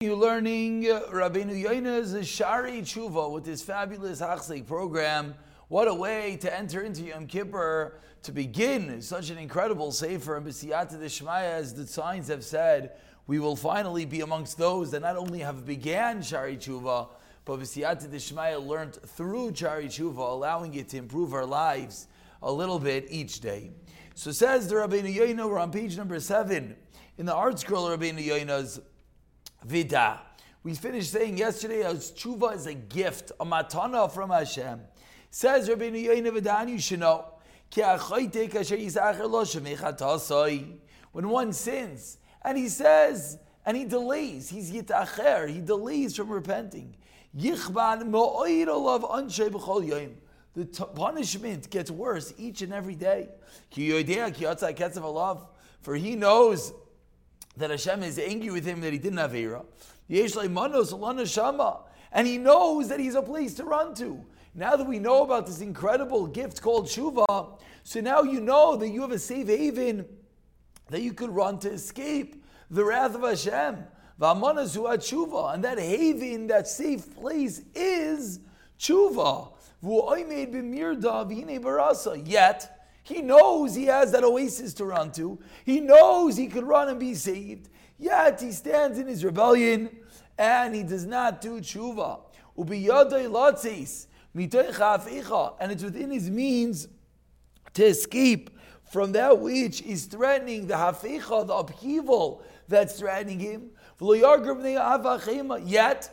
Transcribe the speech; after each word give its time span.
You 0.00 0.14
learning 0.14 0.88
uh, 0.88 1.00
Rabbeinu 1.10 1.60
Yoina's 1.60 2.12
Sharei 2.14 2.82
Tshuva 2.82 3.32
with 3.32 3.44
his 3.44 3.62
fabulous 3.62 4.20
Hachzek 4.20 4.64
program. 4.64 5.34
What 5.66 5.88
a 5.88 5.94
way 5.94 6.36
to 6.36 6.56
enter 6.56 6.82
into 6.82 7.02
Yom 7.02 7.26
Kippur 7.26 7.98
to 8.22 8.30
begin 8.30 9.02
such 9.02 9.30
an 9.30 9.38
incredible 9.38 9.90
sefer 9.90 10.36
and 10.36 10.46
B'siyata 10.46 11.00
Deshmaya, 11.00 11.54
as 11.54 11.74
the 11.74 11.84
signs 11.84 12.28
have 12.28 12.44
said. 12.44 12.92
We 13.26 13.40
will 13.40 13.56
finally 13.56 14.04
be 14.04 14.20
amongst 14.20 14.56
those 14.56 14.92
that 14.92 15.02
not 15.02 15.16
only 15.16 15.40
have 15.40 15.66
began 15.66 16.20
Sharei 16.20 16.56
Tshuva, 16.56 17.08
but 17.44 17.58
B'siyata 17.58 18.06
Deshmaya 18.06 18.64
learned 18.64 18.94
through 19.04 19.50
Sharei 19.50 19.86
Tshuva, 19.86 20.30
allowing 20.30 20.74
it 20.74 20.90
to 20.90 20.96
improve 20.96 21.34
our 21.34 21.44
lives 21.44 22.06
a 22.44 22.52
little 22.52 22.78
bit 22.78 23.08
each 23.10 23.40
day. 23.40 23.72
So 24.14 24.30
says 24.30 24.68
the 24.68 24.76
Rabbeinu 24.76 25.12
Yoina, 25.12 25.50
we're 25.50 25.58
on 25.58 25.72
page 25.72 25.96
number 25.96 26.20
seven 26.20 26.76
in 27.18 27.26
the 27.26 27.34
art 27.34 27.56
ArtScroll 27.56 27.98
Rabbeinu 27.98 28.24
Yoina's 28.24 28.80
vida. 29.64 30.20
We 30.62 30.74
finished 30.74 31.12
saying 31.12 31.38
yesterday 31.38 31.82
as 31.82 32.12
tshuva 32.12 32.54
is 32.54 32.66
a 32.66 32.74
gift, 32.74 33.32
a 33.40 33.44
matana 33.46 34.10
from 34.10 34.30
Hashem. 34.30 34.80
Says 35.30 35.68
Rabbeinu 35.68 36.06
Yoina 36.06 36.30
Vidan, 36.38 36.68
you 36.68 36.78
should 36.78 37.00
know. 37.00 37.24
When 41.12 41.28
one 41.28 41.52
sins 41.52 42.18
and 42.42 42.56
he 42.58 42.68
says 42.68 43.38
and 43.66 43.76
he 43.76 43.84
delays, 43.84 44.48
he's 44.48 44.70
yitacher, 44.72 45.48
he 45.48 45.60
delays 45.60 46.16
from 46.16 46.30
repenting. 46.30 46.96
The 50.54 50.64
t- 50.64 50.84
punishment 50.94 51.70
gets 51.70 51.90
worse 51.90 52.32
each 52.38 52.62
and 52.62 52.72
every 52.72 52.94
day. 52.94 53.28
For 55.82 55.94
he 55.94 56.16
knows 56.16 56.72
that 57.58 57.70
Hashem 57.70 58.02
is 58.02 58.18
angry 58.18 58.50
with 58.50 58.64
him 58.64 58.80
that 58.80 58.92
he 58.92 58.98
didn't 58.98 59.18
have 59.18 59.34
Era. 59.34 59.62
And 62.10 62.26
he 62.26 62.38
knows 62.38 62.88
that 62.88 62.98
he's 63.00 63.14
a 63.14 63.22
place 63.22 63.54
to 63.54 63.64
run 63.64 63.94
to. 63.96 64.24
Now 64.54 64.76
that 64.76 64.86
we 64.86 64.98
know 64.98 65.22
about 65.22 65.46
this 65.46 65.60
incredible 65.60 66.26
gift 66.26 66.62
called 66.62 66.86
Shuva, 66.86 67.58
so 67.84 68.00
now 68.00 68.22
you 68.22 68.40
know 68.40 68.76
that 68.76 68.88
you 68.88 69.02
have 69.02 69.12
a 69.12 69.18
safe 69.18 69.46
haven 69.48 70.06
that 70.90 71.02
you 71.02 71.12
could 71.12 71.30
run 71.30 71.58
to 71.60 71.70
escape 71.70 72.42
the 72.70 72.84
wrath 72.84 73.14
of 73.14 73.22
Hashem. 73.22 73.84
And 74.20 74.42
that 75.64 75.78
haven, 75.78 76.46
that 76.48 76.66
safe 76.66 77.14
place 77.14 77.62
is 77.74 78.40
Tshuva. 78.78 79.52
Yet, 82.26 82.77
he 83.08 83.22
knows 83.22 83.74
he 83.74 83.86
has 83.86 84.12
that 84.12 84.22
oasis 84.22 84.74
to 84.74 84.84
run 84.84 85.10
to. 85.12 85.38
He 85.64 85.80
knows 85.80 86.36
he 86.36 86.46
could 86.46 86.64
run 86.64 86.90
and 86.90 87.00
be 87.00 87.14
saved. 87.14 87.70
Yet 87.98 88.40
he 88.40 88.52
stands 88.52 88.98
in 88.98 89.06
his 89.06 89.24
rebellion 89.24 89.88
and 90.36 90.74
he 90.74 90.82
does 90.82 91.06
not 91.06 91.40
do 91.40 91.58
tshuva. 91.60 92.20
And 95.60 95.72
it's 95.72 95.82
within 95.82 96.10
his 96.10 96.30
means 96.30 96.88
to 97.72 97.84
escape 97.84 98.50
from 98.90 99.12
that 99.12 99.38
which 99.38 99.80
is 99.82 100.04
threatening 100.04 100.66
the 100.66 100.74
hafecha, 100.74 101.46
the 101.46 101.54
upheaval 101.54 102.42
that's 102.68 102.98
threatening 102.98 103.40
him. 103.40 103.70
Yet 105.64 106.10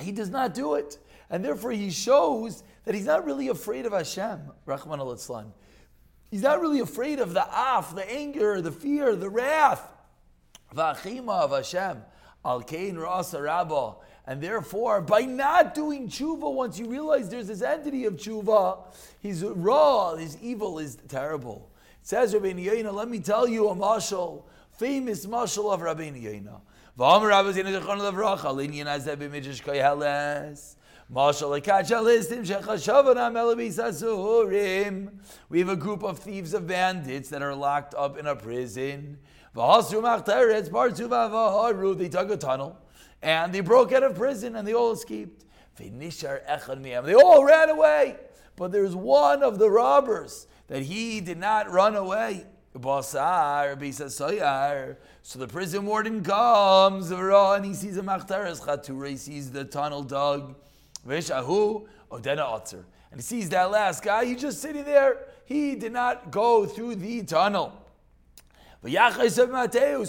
he 0.00 0.12
does 0.12 0.30
not 0.30 0.54
do 0.54 0.74
it. 0.74 0.98
And 1.28 1.44
therefore 1.44 1.72
he 1.72 1.90
shows 1.90 2.64
that 2.84 2.94
he's 2.94 3.04
not 3.04 3.26
really 3.26 3.48
afraid 3.48 3.84
of 3.84 3.92
Hashem, 3.92 4.40
Rahman 4.64 5.00
al 5.00 5.14
He's 6.30 6.42
not 6.42 6.60
really 6.60 6.80
afraid 6.80 7.20
of 7.20 7.32
the 7.32 7.44
af, 7.44 7.94
the 7.94 8.10
anger, 8.10 8.60
the 8.60 8.72
fear, 8.72 9.16
the 9.16 9.30
wrath. 9.30 9.82
V'achima 10.74 11.40
of 11.40 11.50
Hashem. 11.52 12.02
Al 12.44 12.62
kain 12.62 12.98
rabba. 12.98 13.94
And 14.26 14.42
therefore, 14.42 15.00
by 15.00 15.22
not 15.22 15.74
doing 15.74 16.08
tshuva, 16.08 16.52
once 16.52 16.78
you 16.78 16.86
realize 16.86 17.30
there's 17.30 17.46
this 17.46 17.62
entity 17.62 18.04
of 18.04 18.14
tshuva, 18.16 18.80
he's 19.20 19.42
raw, 19.42 20.16
his 20.16 20.36
evil 20.42 20.78
is 20.78 20.98
terrible. 21.08 21.70
It 22.02 22.08
says 22.08 22.34
Rabbeinu 22.34 22.64
Yoina, 22.64 22.92
let 22.92 23.08
me 23.08 23.20
tell 23.20 23.48
you 23.48 23.70
a 23.70 23.74
mashal, 23.74 24.42
famous 24.72 25.24
mashal 25.24 25.72
of 25.72 25.80
Rabbeinu 25.80 26.22
Yoina. 26.22 26.60
V'amar 26.98 27.30
Rabbeinu 27.30 27.62
Yoina 27.62 27.80
zechon 27.80 28.00
levracha, 28.00 28.50
b'midrash 29.16 29.62
koyeles. 29.62 30.74
We 35.48 35.58
have 35.60 35.68
a 35.70 35.76
group 35.76 36.02
of 36.02 36.18
thieves 36.18 36.52
of 36.52 36.66
bandits 36.66 37.30
that 37.30 37.40
are 37.40 37.54
locked 37.54 37.94
up 37.94 38.18
in 38.18 38.26
a 38.26 38.36
prison. 38.36 39.16
They 39.54 39.60
dug 42.08 42.30
a 42.30 42.36
tunnel 42.36 42.76
and 43.22 43.54
they 43.54 43.60
broke 43.60 43.92
out 43.92 44.02
of 44.02 44.14
prison 44.16 44.56
and 44.56 44.68
they 44.68 44.74
all 44.74 44.92
escaped. 44.92 45.46
They 45.78 47.14
all 47.14 47.44
ran 47.44 47.70
away. 47.70 48.16
But 48.56 48.72
there's 48.72 48.94
one 48.94 49.42
of 49.42 49.58
the 49.58 49.70
robbers 49.70 50.46
that 50.66 50.82
he 50.82 51.22
did 51.22 51.38
not 51.38 51.70
run 51.70 51.96
away. 51.96 52.44
So 52.74 52.80
the 55.38 55.48
prison 55.48 55.86
warden 55.86 56.22
comes 56.22 57.10
and 57.10 57.64
he 57.64 57.74
sees 57.74 57.96
a 57.96 58.02
machtaras 58.02 59.08
he 59.08 59.16
sees 59.16 59.50
the 59.50 59.64
tunnel 59.64 60.02
dug. 60.02 60.54
Veshahu 61.06 61.86
Odena 62.10 62.44
Otzer. 62.46 62.84
And 63.10 63.20
he 63.20 63.22
sees 63.22 63.48
that 63.50 63.70
last 63.70 64.02
guy, 64.04 64.26
he's 64.26 64.40
just 64.40 64.60
sitting 64.60 64.84
there. 64.84 65.26
He 65.46 65.74
did 65.74 65.92
not 65.92 66.30
go 66.30 66.66
through 66.66 66.96
the 66.96 67.22
tunnel. 67.22 67.72
So 68.82 68.88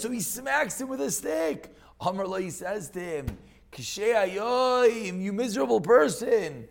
he 0.10 0.20
smacks 0.20 0.82
him 0.82 0.90
with 0.90 1.02
a 1.02 1.10
stick. 1.10 1.76
Amr 2.02 2.40
he 2.40 2.50
says 2.50 2.90
to 2.92 3.00
him, 3.00 3.38
you 3.78 5.32
miserable 5.34 5.82
person. 5.82 6.68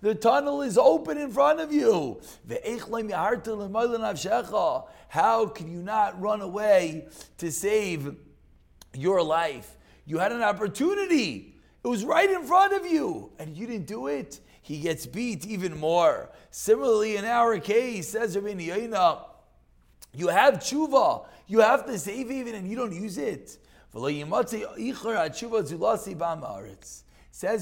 The 0.00 0.18
tunnel 0.20 0.62
is 0.62 0.78
open 0.78 1.18
in 1.18 1.30
front 1.30 1.60
of 1.60 1.72
you. 1.72 2.20
How 5.08 5.46
can 5.46 5.72
you 5.72 5.82
not 5.82 6.20
run 6.20 6.40
away 6.40 7.08
to 7.38 7.50
save 7.50 8.16
your 8.94 9.22
life? 9.22 9.76
You 10.06 10.18
had 10.18 10.32
an 10.32 10.42
opportunity. 10.42 11.54
It 11.82 11.88
was 11.88 12.04
right 12.04 12.30
in 12.30 12.42
front 12.44 12.72
of 12.74 12.86
you, 12.86 13.32
and 13.38 13.56
you 13.56 13.66
didn't 13.66 13.86
do 13.86 14.06
it. 14.06 14.40
He 14.62 14.80
gets 14.80 15.06
beat 15.06 15.46
even 15.46 15.76
more. 15.78 16.30
Similarly, 16.50 17.16
in 17.16 17.24
our 17.24 17.58
case, 17.58 18.08
says 18.10 18.36
Rabbi 18.36 18.68
Yaina, 18.68 19.22
you 20.16 20.28
have 20.28 20.54
tshuva, 20.54 21.26
you 21.46 21.60
have 21.60 21.86
to 21.86 21.98
save 21.98 22.30
even, 22.30 22.54
and 22.54 22.68
you 22.68 22.76
don't 22.76 22.92
use 22.92 23.18
it. 23.18 23.58
Says 23.92 24.02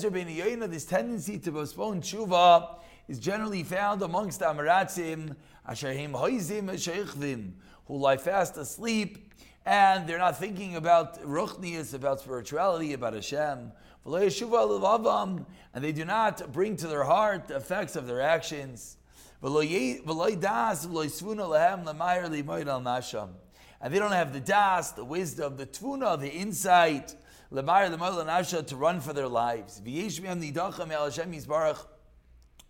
Rabbi 0.04 0.24
Yaina, 0.24 0.70
this 0.70 0.84
tendency 0.84 1.38
to 1.38 1.52
postpone 1.52 2.00
tshuva 2.00 2.76
is 3.08 3.18
generally 3.18 3.62
found 3.62 4.02
amongst 4.02 4.38
the 4.38 4.46
Amaratzim, 4.46 5.36
Asherhim 5.68 6.12
Hoizim, 6.12 7.52
who 7.86 7.96
lie 7.96 8.16
fast 8.16 8.56
asleep 8.56 9.32
and 9.64 10.08
they're 10.08 10.18
not 10.18 10.38
thinking 10.38 10.76
about 10.76 11.22
ruchnius, 11.22 11.94
about 11.94 12.20
spirituality, 12.20 12.94
about 12.94 13.14
Hashem. 13.14 13.72
And 14.04 15.84
they 15.84 15.92
do 15.92 16.04
not 16.04 16.52
bring 16.52 16.76
to 16.76 16.88
their 16.88 17.04
heart 17.04 17.46
the 17.46 17.56
effects 17.56 17.94
of 17.94 18.08
their 18.08 18.20
actions. 18.20 18.96
And 19.44 19.56
they 23.92 23.98
don't 23.98 24.12
have 24.12 24.32
the 24.32 24.40
das, 24.40 24.92
the 24.92 25.04
wisdom, 25.04 25.56
the 25.56 25.66
tvuna, 25.66 26.20
the 26.20 26.30
insight, 26.30 27.16
to 27.50 28.76
run 28.76 29.00
for 29.00 29.12
their 29.12 29.28
lives. 29.28 29.82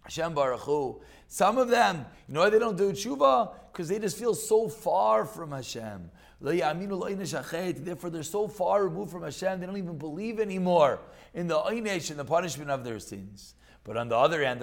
Hashem 0.03 0.34
Baruch 0.34 0.61
Hu. 0.61 1.00
Some 1.28 1.59
of 1.59 1.69
them, 1.69 2.05
you 2.27 2.34
know 2.34 2.41
why 2.41 2.50
they 2.50 2.59
don't 2.59 2.77
do 2.77 2.93
tshuva? 2.93 3.53
Because 3.71 3.88
they 3.88 3.99
just 3.99 4.19
feel 4.19 4.34
so 4.34 4.69
far 4.69 5.25
from 5.25 5.53
Hashem. 5.53 6.11
Therefore, 6.41 8.11
they're 8.11 8.23
so 8.25 8.49
far 8.49 8.85
removed 8.85 9.12
from 9.12 9.23
Hashem, 9.23 9.61
they 9.61 9.67
don't 9.67 9.76
even 9.76 9.99
believe 9.99 10.41
anymore 10.41 11.00
in 11.35 11.46
the 11.46 11.56
einish 11.56 12.11
and 12.11 12.19
the 12.19 12.25
punishment 12.25 12.70
of 12.70 12.82
their 12.82 12.99
sins. 12.99 13.55
But 13.84 13.96
on 13.96 14.08
the 14.08 14.17
other 14.17 14.44
hand, 14.44 14.61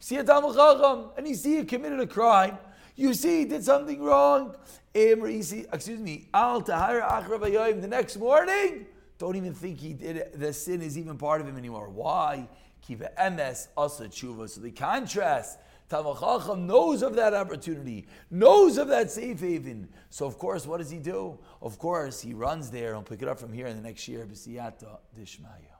see 0.00 0.16
a 0.16 0.24
Chacham, 0.24 1.10
and 1.16 1.28
you 1.28 1.34
see 1.34 1.58
he 1.58 1.64
committed 1.64 2.00
a 2.00 2.06
crime. 2.06 2.58
You 2.96 3.14
see 3.14 3.38
he 3.38 3.44
did 3.44 3.62
something 3.64 4.02
wrong. 4.02 4.56
Excuse 4.94 6.00
me. 6.00 6.26
The 6.32 7.86
next 7.88 8.16
morning, 8.16 8.86
don't 9.18 9.36
even 9.36 9.54
think 9.54 9.78
he 9.78 9.92
did 9.92 10.16
it. 10.16 10.38
The 10.40 10.52
sin 10.52 10.82
is 10.82 10.98
even 10.98 11.16
part 11.16 11.40
of 11.40 11.46
him 11.46 11.56
anymore. 11.56 11.88
Why? 11.88 12.48
Kiva 12.82 13.12
emes 13.16 13.68
asa 13.76 14.08
tshuva. 14.08 14.48
So 14.48 14.60
the 14.60 14.72
contrast. 14.72 15.58
Talmid 15.88 16.20
Chacham 16.20 16.66
knows 16.66 17.02
of 17.02 17.14
that 17.16 17.32
opportunity, 17.32 18.06
knows 18.30 18.76
of 18.76 18.88
that 18.88 19.10
safe 19.10 19.40
haven. 19.40 19.88
So 20.10 20.26
of 20.26 20.38
course, 20.38 20.66
what 20.66 20.78
does 20.78 20.90
he 20.90 20.98
do? 20.98 21.38
Of 21.62 21.78
course, 21.78 22.20
he 22.20 22.34
runs 22.34 22.70
there 22.70 22.94
and 22.94 23.06
pick 23.06 23.22
it 23.22 23.28
up 23.28 23.38
from 23.38 23.52
here 23.52 23.66
in 23.66 23.76
the 23.76 23.82
next 23.82 24.06
year. 24.06 24.26
B'siyata 24.26 24.98
dishmaya. 25.18 25.76